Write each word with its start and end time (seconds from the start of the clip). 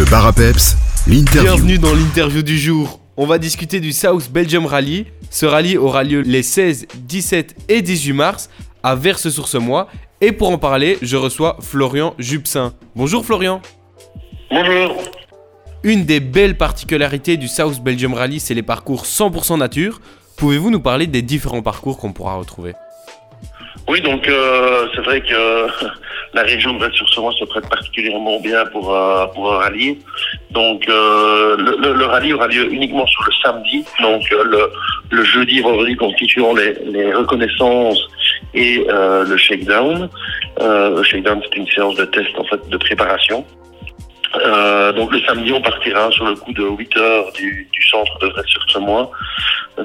Le 0.00 0.06
bar 0.06 0.26
à 0.26 0.32
peps, 0.32 0.78
l'interview. 1.06 1.42
Bienvenue 1.42 1.78
dans 1.78 1.92
l'interview 1.92 2.40
du 2.40 2.58
jour. 2.58 3.00
On 3.18 3.26
va 3.26 3.36
discuter 3.36 3.80
du 3.80 3.92
South 3.92 4.30
Belgium 4.30 4.64
Rally. 4.64 5.04
Ce 5.28 5.44
rallye 5.44 5.76
aura 5.76 6.04
lieu 6.04 6.22
les 6.22 6.42
16, 6.42 6.86
17 6.94 7.54
et 7.68 7.82
18 7.82 8.14
mars 8.14 8.48
à 8.82 8.94
Verse-sur-ce-Mois. 8.94 9.88
Et 10.22 10.32
pour 10.32 10.48
en 10.48 10.56
parler, 10.56 10.96
je 11.02 11.18
reçois 11.18 11.58
Florian 11.60 12.14
Jupsin. 12.18 12.72
Bonjour 12.96 13.26
Florian. 13.26 13.60
Bonjour. 14.50 15.02
Une 15.82 16.06
des 16.06 16.20
belles 16.20 16.56
particularités 16.56 17.36
du 17.36 17.46
South 17.46 17.82
Belgium 17.84 18.14
Rally, 18.14 18.40
c'est 18.40 18.54
les 18.54 18.62
parcours 18.62 19.04
100% 19.04 19.58
nature. 19.58 20.00
Pouvez-vous 20.38 20.70
nous 20.70 20.80
parler 20.80 21.08
des 21.08 21.20
différents 21.20 21.60
parcours 21.60 21.98
qu'on 21.98 22.14
pourra 22.14 22.36
retrouver? 22.36 22.72
Oui, 23.86 24.00
donc 24.00 24.26
euh, 24.28 24.86
c'est 24.94 25.02
vrai 25.02 25.20
que 25.20 25.66
la 26.32 26.42
région 26.42 26.72
de 26.74 26.78
Val-sur-Semois 26.78 27.32
se 27.38 27.44
prête 27.44 27.68
particulièrement 27.68 28.38
bien 28.40 28.64
pour, 28.66 28.94
euh, 28.94 29.26
pour 29.34 29.52
un 29.52 29.58
rallye. 29.58 29.98
Donc 30.50 30.88
euh, 30.88 31.56
le, 31.56 31.76
le- 31.80 31.94
le 31.94 32.04
rallye 32.06 32.32
aura 32.32 32.46
lieu 32.46 32.72
uniquement 32.72 33.06
sur 33.06 33.22
le 33.24 33.32
samedi, 33.42 33.84
donc 34.00 34.22
euh, 34.32 34.44
le, 34.44 34.70
le 35.10 35.24
jeudi 35.24 35.58
et 35.58 35.62
vendredi 35.62 35.96
constituant 35.96 36.54
les, 36.54 36.74
les 36.86 37.12
reconnaissances 37.14 38.00
et 38.54 38.84
euh, 38.88 39.24
le 39.24 39.36
shakedown. 39.36 40.08
Euh, 40.60 40.96
le 40.96 41.02
shakedown, 41.02 41.40
c'est 41.42 41.56
une 41.56 41.68
séance 41.68 41.96
de 41.96 42.04
test 42.04 42.30
en 42.38 42.44
fait 42.44 42.68
de 42.68 42.76
préparation. 42.76 43.44
Euh, 44.46 44.92
donc 44.92 45.10
le 45.12 45.20
samedi, 45.22 45.52
on 45.52 45.60
partira 45.60 46.08
sur 46.12 46.24
le 46.24 46.36
coup 46.36 46.52
de 46.52 46.62
8 46.64 46.96
heures 46.98 47.32
du, 47.32 47.68
du 47.72 47.82
centre 47.88 48.16
de 48.20 48.28
Vresse-sur-Semois. 48.28 49.10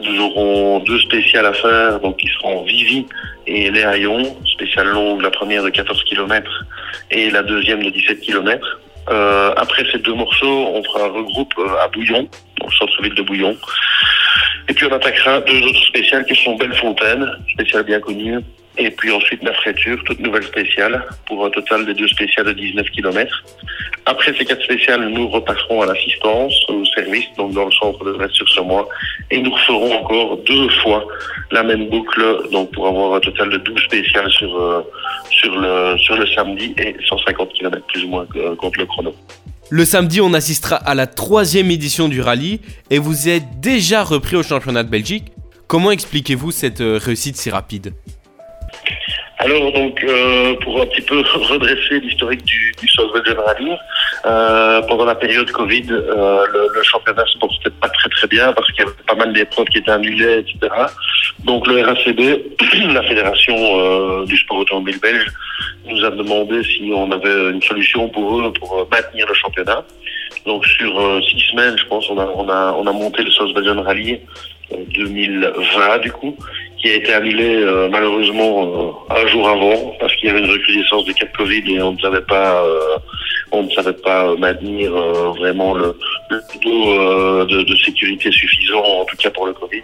Nous 0.03 0.21
aurons 0.21 0.79
deux 0.79 0.99
spéciales 0.99 1.45
à 1.45 1.53
faire, 1.53 1.99
donc 1.99 2.17
qui 2.17 2.27
seront 2.27 2.63
Vivi 2.63 3.05
et 3.47 3.69
Les 3.71 3.83
Haillons, 3.83 4.35
spéciale 4.45 4.87
longue, 4.87 5.21
la 5.21 5.31
première 5.31 5.63
de 5.63 5.69
14 5.69 6.03
km 6.03 6.65
et 7.11 7.29
la 7.29 7.43
deuxième 7.43 7.83
de 7.83 7.89
17 7.89 8.19
km. 8.21 8.79
Euh, 9.09 9.53
après 9.55 9.83
ces 9.91 9.99
deux 9.99 10.13
morceaux, 10.13 10.67
on 10.73 10.83
fera 10.83 11.05
un 11.05 11.09
regroupe 11.09 11.53
euh, 11.59 11.83
à 11.83 11.87
Bouillon, 11.89 12.27
le 12.63 12.71
centre-ville 12.71 13.13
de 13.13 13.21
Bouillon. 13.21 13.55
Et 14.67 14.73
puis 14.73 14.87
on 14.87 14.91
attaquera 14.91 15.41
deux 15.41 15.61
autres 15.61 15.83
spéciales 15.85 16.25
qui 16.25 16.35
sont 16.35 16.55
Bellefontaine, 16.55 17.29
spéciale 17.53 17.83
bien 17.83 17.99
connue, 17.99 18.39
et 18.77 18.91
puis 18.91 19.11
ensuite 19.11 19.43
la 19.43 19.53
Fréture, 19.53 20.01
toute 20.05 20.19
nouvelle 20.19 20.43
spéciale, 20.43 21.05
pour 21.27 21.45
un 21.45 21.49
total 21.49 21.85
de 21.85 21.93
deux 21.93 22.07
spéciales 22.07 22.47
de 22.47 22.53
19 22.53 22.89
km. 22.91 23.43
Après 24.05 24.33
ces 24.37 24.45
quatre 24.45 24.63
spéciales, 24.63 25.07
nous 25.09 25.27
repasserons 25.27 25.81
à 25.81 25.85
l'assistance, 25.87 26.53
au 26.69 26.85
service, 26.85 27.25
donc 27.37 27.53
dans 27.53 27.65
le 27.65 27.71
centre 27.71 28.03
de 28.03 28.13
Brest-sur-Semois, 28.13 28.87
et 29.31 29.39
nous 29.39 29.51
referons 29.51 29.93
encore 29.93 30.37
deux 30.45 30.69
fois 30.81 31.05
la 31.51 31.63
même 31.63 31.89
boucle, 31.89 32.49
donc 32.51 32.71
pour 32.71 32.87
avoir 32.87 33.15
un 33.15 33.19
total 33.19 33.49
de 33.49 33.57
12 33.57 33.81
spéciales 33.83 34.31
sur, 34.31 34.55
euh, 34.55 34.81
sur, 35.29 35.55
le, 35.55 35.97
sur 35.97 36.17
le 36.17 36.27
samedi 36.27 36.73
et 36.77 36.95
150 37.07 37.53
km 37.53 37.85
plus 37.87 38.03
ou 38.03 38.09
moins 38.09 38.27
euh, 38.35 38.55
contre 38.55 38.79
le 38.79 38.85
chrono. 38.85 39.15
Le 39.71 39.83
samedi, 39.83 40.21
on 40.21 40.33
assistera 40.33 40.75
à 40.75 40.93
la 40.93 41.07
troisième 41.07 41.71
édition 41.71 42.07
du 42.07 42.21
rallye 42.21 42.61
et 42.91 42.99
vous 42.99 43.29
êtes 43.29 43.59
déjà 43.59 44.03
repris 44.03 44.35
au 44.35 44.43
championnat 44.43 44.83
de 44.83 44.89
Belgique. 44.89 45.31
Comment 45.67 45.89
expliquez-vous 45.89 46.51
cette 46.51 46.81
euh, 46.81 46.99
réussite 47.01 47.37
si 47.37 47.49
rapide? 47.49 47.93
Alors 49.45 49.71
donc 49.71 50.03
euh, 50.03 50.55
pour 50.63 50.81
un 50.81 50.87
petit 50.87 51.01
peu 51.01 51.19
redresser 51.35 51.99
l'historique 51.99 52.43
du, 52.45 52.73
du 52.81 52.87
Belgian 53.13 53.43
Rally, 53.45 53.73
euh, 54.25 54.81
pendant 54.87 55.05
la 55.05 55.13
période 55.13 55.51
Covid, 55.51 55.85
euh, 55.91 56.47
le, 56.51 56.67
le 56.73 56.81
championnat 56.81 57.23
se 57.31 57.37
portait 57.37 57.69
pas 57.79 57.89
très 57.89 58.09
très 58.09 58.25
bien 58.25 58.51
parce 58.53 58.67
qu'il 58.71 58.83
y 58.83 58.87
avait 58.87 58.97
pas 59.07 59.13
mal 59.13 59.33
d'épreuves 59.33 59.67
qui 59.67 59.77
étaient 59.77 59.91
annulées, 59.91 60.39
etc. 60.39 60.73
Donc 61.43 61.67
le 61.67 61.83
RACB, 61.83 62.21
la 62.93 63.03
fédération 63.03 63.55
euh, 63.55 64.25
du 64.25 64.35
sport 64.35 64.57
automobile 64.57 64.99
belge, 64.99 65.27
nous 65.85 66.03
a 66.03 66.09
demandé 66.09 66.63
si 66.63 66.91
on 66.91 67.11
avait 67.11 67.51
une 67.51 67.61
solution 67.61 68.09
pour 68.09 68.39
eux 68.39 68.51
pour 68.53 68.79
euh, 68.79 68.85
maintenir 68.91 69.27
le 69.27 69.33
championnat. 69.35 69.83
Donc 70.47 70.65
sur 70.65 70.99
euh, 70.99 71.21
six 71.21 71.39
semaines, 71.51 71.77
je 71.77 71.85
pense, 71.85 72.09
on 72.09 72.17
a 72.17 72.25
on 72.25 72.49
a 72.49 72.75
on 72.79 72.87
a 72.87 72.91
monté 72.91 73.21
le 73.21 73.53
Belgian 73.53 73.83
Rally 73.83 74.19
euh, 74.71 74.77
2020 74.95 75.99
du 75.99 76.11
coup 76.11 76.35
qui 76.77 76.89
a 76.89 76.95
été 76.95 77.13
annulé 77.13 77.55
euh, 77.55 77.87
malheureusement 77.89 79.05
euh, 79.09 79.15
un 79.15 79.27
jour 79.27 79.47
avant 79.47 79.95
parce 79.99 80.15
qu'il 80.15 80.27
y 80.27 80.31
avait 80.31 80.41
une 80.41 80.51
recrudescence 80.51 81.05
de 81.05 81.13
cas 81.13 81.25
de 81.25 81.37
Covid 81.37 81.63
et 81.73 81.81
on 81.81 81.93
ne 81.93 81.99
savait 81.99 82.21
pas 82.21 82.63
euh, 82.63 82.97
on 83.51 83.63
ne 83.63 83.69
savait 83.71 83.93
pas 83.93 84.27
euh, 84.27 84.37
maintenir 84.37 84.95
euh, 84.95 85.31
vraiment 85.37 85.73
le, 85.73 85.97
le 86.29 86.41
niveau 86.53 86.99
euh, 86.99 87.45
de, 87.45 87.61
de 87.61 87.75
sécurité 87.77 88.31
suffisant 88.31 88.83
en 88.83 89.05
tout 89.05 89.17
cas 89.17 89.29
pour 89.31 89.45
le 89.47 89.53
Covid. 89.53 89.83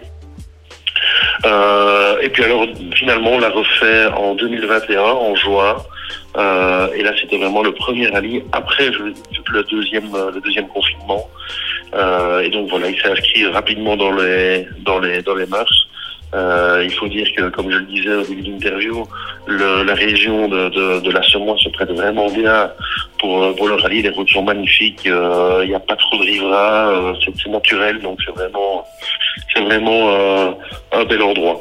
Et 2.22 2.28
puis 2.28 2.44
alors 2.44 2.66
finalement 2.94 3.32
on 3.32 3.38
l'a 3.40 3.48
refait 3.50 4.06
en 4.16 4.34
2021 4.34 5.00
en 5.00 5.34
juin 5.34 5.76
et 6.36 7.02
là 7.02 7.12
c'était 7.20 7.36
vraiment 7.36 7.62
le 7.62 7.72
premier 7.72 8.06
rallye 8.08 8.44
après 8.52 8.90
le, 8.90 9.62
deuxième 9.64 10.10
le 10.12 10.40
deuxième 10.40 10.68
confinement 10.68 11.28
et 12.42 12.48
donc 12.50 12.68
voilà 12.70 12.88
il 12.88 13.00
s'est 13.00 13.08
inscrit 13.08 13.46
rapidement 13.46 13.96
dans 13.96 14.12
les 14.12 14.68
dans 14.84 15.00
les 15.00 15.22
dans 15.22 15.34
les 15.34 15.46
mœurs. 15.46 15.88
Euh, 16.34 16.82
il 16.84 16.92
faut 16.92 17.08
dire 17.08 17.26
que, 17.36 17.50
comme 17.50 17.70
je 17.70 17.76
le 17.76 17.84
disais 17.84 18.14
au 18.14 18.22
début 18.22 18.42
de 18.42 18.50
l'interview, 18.52 19.04
la 19.46 19.94
région 19.94 20.48
de, 20.48 21.10
la 21.10 21.22
Semois 21.22 21.56
se 21.58 21.68
prête 21.70 21.90
vraiment 21.90 22.30
bien 22.30 22.70
pour, 23.18 23.54
pour 23.56 23.68
le 23.68 23.74
rallye. 23.74 24.02
Les 24.02 24.10
routes 24.10 24.30
sont 24.30 24.42
magnifiques, 24.42 25.06
euh, 25.06 25.60
il 25.64 25.68
n'y 25.68 25.74
a 25.74 25.80
pas 25.80 25.96
trop 25.96 26.16
de 26.16 26.22
riverains, 26.22 26.90
euh, 26.90 27.14
c'est 27.22 27.50
naturel, 27.50 28.00
donc 28.00 28.18
c'est 28.24 28.32
vraiment, 28.32 28.84
c'est 29.54 29.62
vraiment 29.62 30.10
euh, 30.10 30.50
un 30.92 31.04
bel 31.04 31.22
endroit. 31.22 31.60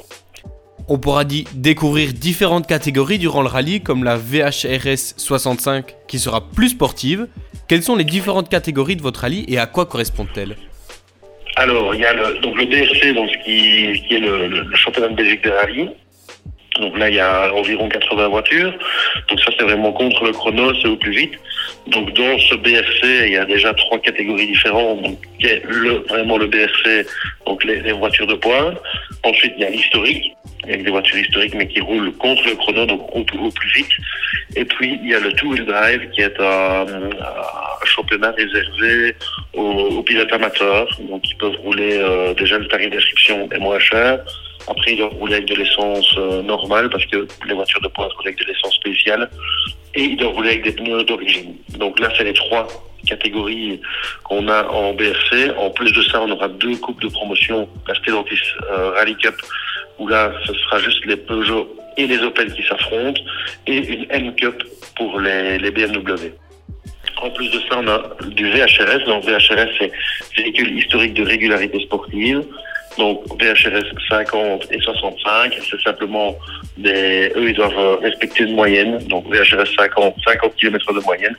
On 0.88 0.98
pourra 0.98 1.24
découvrir 1.24 2.12
différentes 2.14 2.68
catégories 2.68 3.20
durant 3.20 3.42
le 3.42 3.48
rallye 3.48 3.82
comme 3.82 4.04
la 4.04 4.18
VHRS 4.18 5.14
65 5.18 5.96
qui 6.08 6.20
sera 6.20 6.42
plus 6.50 6.70
sportive. 6.70 7.28
Quelles 7.68 7.84
sont 7.84 7.96
les 7.96 8.04
différentes 8.04 8.50
catégories 8.50 8.96
de 8.96 9.02
votre 9.02 9.22
rallye 9.22 9.46
et 9.48 9.58
à 9.58 9.68
quoi 9.68 9.86
correspondent-elles? 9.86 10.58
Alors, 11.56 11.94
il 11.94 12.02
y 12.02 12.06
a 12.06 12.14
le, 12.14 12.40
donc 12.40 12.58
le 12.58 12.66
DRC, 12.66 13.14
donc, 13.14 13.30
qui, 13.44 14.02
qui 14.08 14.16
est 14.16 14.20
le, 14.20 14.48
le- 14.48 14.76
championnat 14.76 15.10
de 15.10 15.16
Belgique 15.16 15.44
de 15.44 15.50
rallye. 15.50 15.90
Donc 16.80 16.98
là, 16.98 17.10
il 17.10 17.16
y 17.16 17.20
a 17.20 17.54
environ 17.54 17.90
80 17.90 18.30
voitures. 18.30 18.74
Donc 19.30 19.40
ça, 19.42 19.52
c'est 19.58 19.64
vraiment 19.66 19.92
contre 19.92 20.24
le 20.24 20.32
chrono, 20.32 20.74
c'est 20.82 20.88
au 20.88 20.96
plus 20.96 21.12
vite. 21.12 21.34
Donc 21.88 22.14
dans 22.14 22.40
ce 22.40 22.56
BRC, 22.56 23.04
il 23.28 23.34
y 23.34 23.38
a 23.38 23.44
déjà 23.46 23.74
trois 23.74 24.00
catégories 24.00 24.48
différentes. 24.48 25.02
Donc 25.02 25.18
il 25.42 25.48
y 25.48 25.52
a 25.52 25.56
le, 25.68 26.06
vraiment 26.08 26.38
le 26.38 26.48
BRC, 26.48 27.06
donc 27.46 27.64
les, 27.66 27.82
les 27.82 27.92
voitures 27.92 28.26
de 28.28 28.36
pointe. 28.36 28.78
Ensuite, 29.24 29.54
il 29.58 29.64
y 29.64 29.66
a 29.66 29.70
l'historique, 29.70 30.32
avec 30.64 30.84
des 30.86 30.92
voitures 30.92 31.18
historiques, 31.18 31.54
mais 31.56 31.68
qui 31.68 31.82
roulent 31.82 32.14
contre 32.14 32.48
le 32.48 32.56
chrono, 32.56 32.86
donc 32.86 33.02
au, 33.16 33.20
au 33.20 33.52
plus 33.52 33.74
vite. 33.76 33.92
Et 34.56 34.64
puis, 34.64 34.98
il 35.04 35.10
y 35.10 35.14
a 35.14 35.20
le 35.20 35.34
two-wheel 35.34 35.66
drive, 35.66 36.10
qui 36.12 36.22
est 36.22 36.40
un, 36.40 36.86
un 36.86 37.86
championnat 37.86 38.32
réservé 38.32 39.14
aux, 39.54 39.98
aux 39.98 40.04
pilotes 40.04 40.32
amateurs. 40.34 40.88
Donc, 41.10 41.30
ils 41.30 41.38
peuvent 41.38 41.58
rouler, 41.64 41.98
euh, 41.98 42.34
déjà, 42.34 42.58
le 42.58 42.68
tarif 42.68 42.90
d'inscription 42.90 43.50
est 43.52 43.60
moins 43.60 43.80
cher. 43.80 44.20
Après, 44.68 44.94
ils 44.94 44.98
doivent 44.98 45.14
rouler 45.14 45.36
avec 45.36 45.48
de 45.48 45.56
l'essence 45.56 46.14
euh, 46.18 46.42
normale, 46.42 46.90
parce 46.90 47.06
que 47.06 47.28
les 47.48 47.54
voitures 47.54 47.82
de 47.82 47.88
pointe 47.88 48.12
roulent 48.14 48.28
avec 48.28 48.40
de 48.40 48.46
l'essence 48.46 48.76
spéciale. 48.76 49.30
Et 49.96 50.04
ils 50.04 50.18
doivent 50.18 50.34
rouler 50.34 50.52
avec 50.52 50.64
des 50.64 50.72
pneus 50.72 51.04
d'origine. 51.04 51.56
Donc 51.78 52.00
là, 52.00 52.10
c'est 52.16 52.24
les 52.24 52.34
trois 52.34 52.68
catégories 53.08 53.82
qu'on 54.24 54.48
a 54.48 54.68
en 54.68 54.94
BRC. 54.94 55.52
En 55.58 55.70
plus 55.72 55.92
de 55.92 56.02
ça, 56.04 56.22
on 56.22 56.30
aura 56.32 56.48
deux 56.48 56.76
coupes 56.78 57.02
de 57.02 57.08
promotion, 57.08 57.68
la 57.88 57.96
Stellantis 57.96 58.40
euh, 58.72 58.92
Rally 58.92 59.16
Cup, 59.16 59.36
où 60.00 60.08
là, 60.08 60.32
ce 60.46 60.54
sera 60.54 60.80
juste 60.80 61.06
les 61.06 61.18
Peugeot 61.18 61.76
et 61.98 62.08
les 62.08 62.20
Opel 62.20 62.54
qui 62.54 62.64
s'affrontent, 62.64 63.22
et 63.68 63.78
une 63.78 64.06
M 64.10 64.34
Cup 64.36 64.64
pour 64.96 65.20
les, 65.20 65.58
les 65.58 65.72
BMW. 65.72 66.32
En 67.22 67.30
plus 67.30 67.50
de 67.52 67.60
ça, 67.70 67.78
on 67.78 67.88
a 67.88 68.02
du 68.30 68.50
VHRS. 68.50 69.06
Donc 69.06 69.24
VHRS, 69.24 69.70
c'est 69.80 69.92
véhicule 70.36 70.78
historique 70.78 71.14
de 71.14 71.24
régularité 71.24 71.80
sportive. 71.82 72.44
Donc 72.98 73.22
VHRS 73.40 73.86
50 74.10 74.68
et 74.72 74.80
65, 74.80 75.58
c'est 75.70 75.82
simplement 75.82 76.36
des... 76.78 77.32
Eux, 77.36 77.50
ils 77.50 77.56
doivent 77.56 77.78
euh, 77.78 77.96
respecter 77.98 78.44
une 78.44 78.56
moyenne. 78.56 78.98
Donc 79.08 79.26
VHRS 79.28 79.70
50, 79.78 80.16
50 80.26 80.56
km 80.56 80.94
de 80.94 81.00
moyenne. 81.02 81.36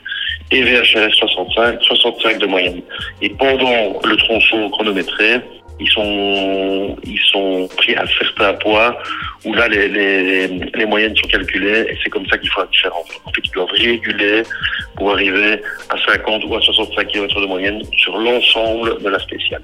Et 0.50 0.62
VHRS 0.62 1.12
65, 1.14 1.82
65 1.82 2.38
de 2.38 2.46
moyenne. 2.46 2.80
Et 3.20 3.30
pendant 3.30 4.00
le 4.04 4.16
tronçon 4.16 4.70
chronométré, 4.70 5.40
ils 5.82 5.90
sont, 5.90 6.96
ils 7.04 7.18
sont 7.32 7.68
pris 7.76 7.94
à 7.96 8.04
certains 8.18 8.54
poids 8.54 8.96
où 9.44 9.52
là, 9.54 9.68
les, 9.68 9.88
les, 9.88 10.48
les 10.48 10.86
moyennes 10.86 11.16
sont 11.16 11.28
calculées 11.28 11.86
et 11.90 11.98
c'est 12.02 12.10
comme 12.10 12.26
ça 12.26 12.38
qu'il 12.38 12.48
faut 12.50 12.60
la 12.60 12.66
différence. 12.66 13.06
En 13.24 13.32
fait, 13.32 13.42
ils 13.44 13.50
doivent 13.50 13.68
réguler 13.72 14.42
pour 14.96 15.10
arriver 15.12 15.60
à 15.90 15.96
50 16.06 16.44
ou 16.44 16.54
à 16.54 16.60
65 16.60 17.06
km 17.08 17.40
de 17.40 17.46
moyenne 17.46 17.82
sur 17.96 18.16
l'ensemble 18.18 19.02
de 19.02 19.08
la 19.08 19.18
spéciale. 19.18 19.62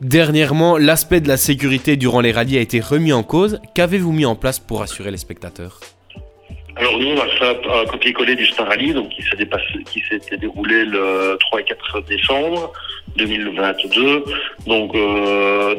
Dernièrement, 0.00 0.76
l'aspect 0.76 1.20
de 1.20 1.28
la 1.28 1.36
sécurité 1.38 1.96
durant 1.96 2.20
les 2.20 2.32
rallyes 2.32 2.58
a 2.58 2.60
été 2.60 2.80
remis 2.80 3.12
en 3.12 3.22
cause. 3.22 3.60
Qu'avez-vous 3.74 4.12
mis 4.12 4.26
en 4.26 4.36
place 4.36 4.58
pour 4.58 4.82
assurer 4.82 5.10
les 5.10 5.16
spectateurs? 5.16 5.80
Alors 6.78 6.98
nous, 6.98 7.08
on 7.08 7.18
a 7.18 7.26
fait 7.28 7.66
un, 7.70 7.86
copier-coller 7.86 8.36
du 8.36 8.44
Star 8.46 8.66
Rally, 8.68 8.92
donc 8.92 9.08
qui 9.08 9.22
s'est 9.22 9.36
dépassé- 9.36 9.82
qui 9.90 10.02
s'était 10.10 10.36
déroulé 10.36 10.84
le 10.84 11.38
3 11.40 11.60
et 11.60 11.64
4 11.64 12.00
décembre 12.02 12.70
2022. 13.16 14.24
Donc 14.66 14.94
euh, 14.94 15.74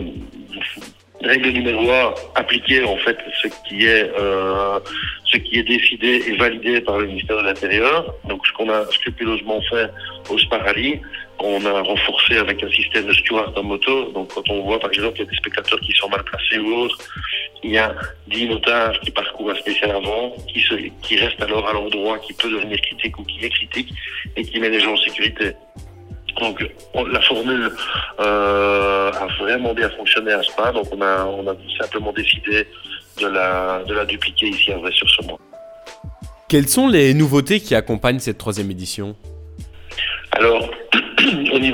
Règle 1.22 1.50
numéro 1.50 1.90
1, 1.90 2.14
appliquer 2.36 2.84
en 2.84 2.96
fait 2.98 3.18
ce 3.42 3.48
qui 3.68 3.86
est 3.86 4.12
euh, 4.20 4.80
ce 5.26 5.38
qui 5.38 5.60
est 5.60 5.64
décidé 5.64 6.24
et 6.28 6.36
validé 6.38 6.80
par 6.82 7.00
le 7.00 7.08
ministère 7.08 7.38
de 7.38 7.44
l'Intérieur. 7.44 8.14
Donc 8.30 8.46
ce 8.46 8.54
qu'on 8.54 8.70
a 8.70 8.86
scrupuleusement 8.92 9.60
fait 9.70 9.90
au 10.30 10.38
Sparali, 10.38 11.02
on 11.40 11.66
a 11.66 11.82
renforcé 11.82 12.38
avec 12.38 12.64
un 12.64 12.70
système 12.70 13.08
de 13.08 13.14
steward 13.14 13.58
en 13.58 13.64
moto. 13.64 14.12
Donc 14.12 14.34
quand 14.34 14.48
on 14.50 14.62
voit 14.62 14.80
par 14.80 14.92
exemple 14.92 15.16
qu'il 15.16 15.26
y 15.26 15.28
a 15.28 15.32
des 15.32 15.38
spectateurs 15.38 15.80
qui 15.80 15.92
sont 15.94 16.10
mal 16.10 16.24
placés 16.24 16.60
ou 16.60 16.74
autres, 16.74 16.98
il 17.64 17.72
y 17.72 17.78
a 17.78 17.96
10 18.28 18.50
notages 18.50 19.00
qui 19.02 19.12
parcourent 19.12 19.52
un 19.52 19.56
spécial 19.56 19.92
avant, 19.92 20.36
qui, 20.48 20.62
se, 20.62 20.76
qui 21.02 21.18
restent 21.18 21.42
alors 21.42 21.68
à 21.68 21.74
l'endroit 21.74 22.20
qui 22.20 22.34
peut 22.34 22.50
devenir 22.50 22.80
critique 22.82 23.18
ou 23.18 23.24
qui 23.24 23.44
est 23.44 23.50
critique 23.50 23.94
et 24.36 24.44
qui 24.44 24.60
met 24.60 24.70
les 24.70 24.80
gens 24.80 24.94
en 24.94 24.98
sécurité. 24.98 25.54
Donc 26.40 26.64
la 26.94 27.22
formule 27.22 27.72
euh, 28.20 29.12
a 29.12 29.28
vraiment 29.40 29.74
bien 29.74 29.90
fonctionné 29.90 30.32
à 30.34 30.44
Spa, 30.44 30.72
donc 30.72 30.86
on 30.92 31.02
a, 31.02 31.26
on 31.26 31.48
a 31.48 31.56
simplement 31.82 32.14
décidé 32.14 32.68
de 33.20 33.28
la, 33.28 33.84
de 33.88 33.94
la 33.94 34.06
dupliquer 34.06 34.48
ici 34.50 34.72
à 34.72 34.78
vrai 34.78 34.92
sur 34.92 35.10
ce 35.10 35.24
mois. 35.24 35.40
Quelles 36.48 36.70
sont 36.70 36.88
les 36.88 37.14
nouveautés 37.14 37.60
qui 37.60 37.76
accompagnent 37.76 38.20
cette 38.20 38.38
troisième 38.38 38.72
édition? 38.72 39.16
Alors, 40.32 40.70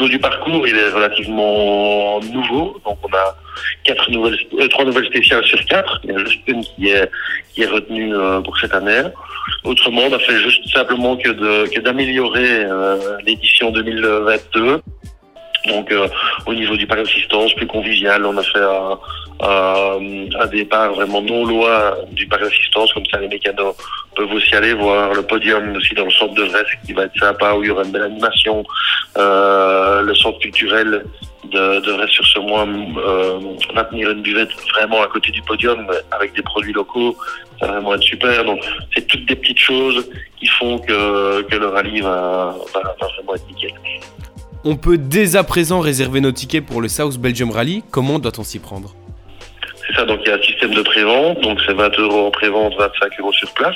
du 0.08 0.20
parcours, 0.20 0.68
il 0.68 0.76
est 0.76 0.90
relativement 0.90 2.20
nouveau. 2.22 2.80
Donc, 2.86 2.98
on 3.04 3.14
a 3.14 3.36
quatre 3.84 4.10
nouvelles, 4.12 4.38
euh, 4.60 4.68
trois 4.68 4.86
nouvelles 4.86 5.06
spéciales 5.06 5.44
sur 5.46 5.64
quatre. 5.66 6.00
Il 6.04 6.12
y 6.12 6.16
a 6.16 6.20
juste 6.20 6.42
une 6.48 6.62
qui 6.62 6.90
est, 6.90 7.10
qui 7.54 7.64
est 7.64 7.68
retenue 7.68 8.16
euh, 8.16 8.42
pour 8.42 8.58
cette 8.58 8.74
année. 8.74 9.04
Autrement, 9.64 10.04
on 10.10 10.14
a 10.14 10.20
fait 10.20 10.38
juste 10.40 10.68
simplement 10.74 11.16
que 11.18 11.30
de, 11.30 11.68
que 11.74 11.80
d'améliorer 11.80 12.66
euh, 12.66 13.18
l'édition 13.26 13.72
2022. 13.72 14.82
Donc, 15.68 15.92
euh, 15.92 16.08
au 16.46 16.54
niveau 16.54 16.76
du 16.76 16.86
parc 16.86 17.02
d'assistance, 17.04 17.54
plus 17.54 17.68
convivial, 17.68 18.26
on 18.26 18.38
a 18.38 18.44
fait 18.44 18.60
un, 18.60 19.00
un, 19.40 20.42
un 20.42 20.48
départ 20.48 20.94
vraiment 20.94 21.22
non 21.22 21.46
loin 21.46 21.96
du 22.12 22.28
parc 22.28 22.44
d'assistance, 22.44 22.92
comme 22.94 23.06
ça 23.06 23.20
les 23.20 23.30
mécanos 23.30 23.76
peuvent 24.16 24.32
aussi 24.34 24.54
aller 24.56 24.74
voir 24.74 25.14
le 25.14 25.24
podium 25.24 25.76
aussi 25.76 25.94
dans 25.96 26.06
le 26.06 26.12
centre 26.12 26.34
de 26.34 26.44
Vresse 26.44 26.68
qui 26.86 26.94
va 26.94 27.04
être 27.04 27.18
sympa, 27.18 27.54
où 27.54 27.64
il 27.64 27.68
y 27.68 27.70
aura 27.72 27.84
une 27.84 27.92
belle 27.92 28.04
animation, 28.04 28.64
euh, 29.18 30.02
le 30.02 30.14
centre 30.16 30.40
culturel 30.40 31.06
de, 31.46 31.80
de 31.80 32.08
sur 32.08 32.26
ce 32.26 32.40
mois 32.40 32.66
euh, 32.66 33.40
va 33.74 33.84
tenir 33.86 34.10
une 34.12 34.22
buvette 34.22 34.52
vraiment 34.74 35.02
à 35.02 35.08
côté 35.08 35.32
du 35.32 35.42
podium 35.44 35.88
avec 36.12 36.34
des 36.34 36.42
produits 36.42 36.74
locaux, 36.74 37.16
ça 37.60 37.68
va 37.68 37.74
vraiment 37.74 37.96
être 37.96 38.04
super. 38.04 38.44
Donc, 38.44 38.60
c'est 38.94 39.08
toutes 39.08 39.26
des 39.26 39.36
petites 39.36 39.60
choses 39.60 40.10
qui 40.38 40.48
font 40.48 40.78
que, 40.80 41.42
que 41.44 41.56
le 41.56 41.68
rallye 41.68 42.02
va, 42.02 42.56
va, 42.74 42.82
va 42.82 43.08
vraiment 43.16 43.36
être 43.36 43.48
nickel. 43.48 43.72
On 44.66 44.78
peut 44.78 44.98
dès 44.98 45.36
à 45.36 45.44
présent 45.44 45.82
réserver 45.82 46.22
nos 46.22 46.32
tickets 46.32 46.66
pour 46.66 46.82
le 46.82 46.88
South 46.88 47.18
Belgium 47.18 47.52
Rally. 47.52 47.84
Comment 47.92 48.18
doit-on 48.18 48.44
s'y 48.44 48.60
prendre? 48.60 48.96
C'est 49.86 49.96
ça, 49.96 50.06
donc 50.06 50.22
il 50.24 50.30
y 50.30 50.32
a 50.32 50.36
un 50.36 50.42
système 50.42 50.74
de 50.74 50.82
prévente, 50.82 51.42
donc 51.42 51.60
c'est 51.66 51.74
20 51.74 52.00
euros 52.00 52.28
en 52.28 52.32
prévente, 52.32 52.74
25 52.78 53.20
euros 53.20 53.34
sur 53.34 53.54
place. 53.54 53.76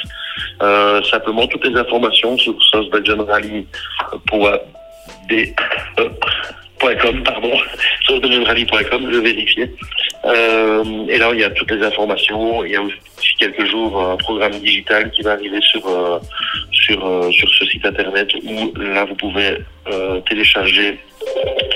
Euh, 0.61 1.03
simplement, 1.03 1.45
toutes 1.47 1.65
les 1.65 1.77
informations 1.77 2.37
sur 2.37 2.55
South 2.71 2.89
Belgium 2.89 3.19
Rally 3.19 3.67
pour 4.27 4.49
des, 5.27 5.53
euh, 5.99 6.09
.com, 6.79 7.23
pardon, 7.23 7.51
sur 8.03 8.21
je 8.23 9.19
vérifier. 9.19 9.75
Euh, 10.25 10.83
et 11.09 11.17
là, 11.17 11.31
il 11.33 11.39
y 11.39 11.43
a 11.43 11.49
toutes 11.49 11.71
les 11.71 11.83
informations. 11.83 12.63
Quelques 13.37 13.65
jours 13.65 14.01
un 14.01 14.17
programme 14.17 14.53
digital 14.59 15.11
qui 15.11 15.21
va 15.21 15.33
arriver 15.33 15.59
sur 15.61 15.85
euh, 15.87 16.19
sur 16.71 17.05
euh, 17.05 17.31
sur 17.31 17.49
ce 17.49 17.65
site 17.65 17.85
internet 17.85 18.29
où 18.43 18.73
là 18.79 19.05
vous 19.05 19.15
pouvez 19.15 19.57
euh, 19.87 20.19
télécharger 20.21 20.99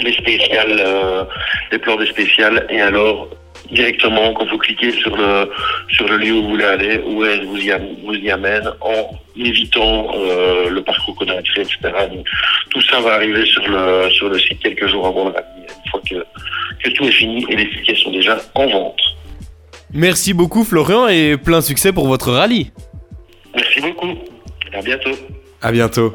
les 0.02 0.14
spéciales, 0.14 0.78
euh, 0.80 1.24
les 1.72 1.78
plans 1.78 1.96
des 1.96 2.08
spéciales 2.08 2.66
et 2.70 2.82
alors 2.82 3.28
directement 3.72 4.34
quand 4.34 4.50
vous 4.50 4.58
cliquez 4.58 4.92
sur 4.92 5.16
le 5.16 5.50
sur 5.90 6.08
le 6.08 6.18
lieu 6.18 6.34
où 6.34 6.44
vous 6.44 6.50
voulez 6.50 6.66
aller, 6.66 7.02
où 7.06 7.24
elle 7.24 7.46
vous 7.46 7.58
y, 7.58 7.72
vous 8.04 8.14
y 8.14 8.32
amène 8.32 8.70
en 8.82 9.10
évitant 9.38 10.12
euh, 10.16 10.70
le 10.70 10.82
parcours 10.84 11.16
qu'on 11.16 11.28
a 11.28 11.42
créé, 11.42 11.64
etc. 11.64 11.80
Tout 12.70 12.82
ça 12.82 13.00
va 13.00 13.14
arriver 13.14 13.46
sur 13.46 13.68
le 13.68 14.10
sur 14.10 14.30
le 14.30 14.40
site 14.40 14.60
quelques 14.60 14.88
jours 14.88 15.08
avant 15.08 15.26
le 15.26 15.32
rallye, 15.32 15.68
une 15.86 15.92
fois 15.92 16.02
que, 16.10 16.26
que 16.84 16.90
tout 16.90 17.06
est 17.06 17.12
fini 17.12 17.46
et 17.50 17.56
les 17.56 17.70
tickets 17.70 17.98
sont 17.98 18.12
déjà 18.12 18.38
en 18.56 18.68
vente. 18.68 19.02
Merci 19.94 20.34
beaucoup 20.34 20.64
Florian 20.64 21.08
et 21.08 21.38
plein 21.38 21.62
succès 21.62 21.92
pour 21.92 22.08
votre 22.08 22.32
rallye. 22.32 22.72
Merci 23.56 23.82
beaucoup. 23.82 24.14
À 24.74 24.82
bientôt. 24.82 25.12
À 25.62 25.72
bientôt. 25.72 26.14